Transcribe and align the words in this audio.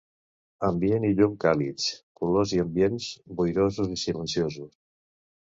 Ambient 0.69 1.03
i 1.09 1.11
llum 1.19 1.35
càlids; 1.43 1.85
colors 2.21 2.55
i 2.57 2.63
ambients 2.65 3.11
boirosos 3.43 3.95
i 3.99 4.01
silenciosos. 4.07 4.75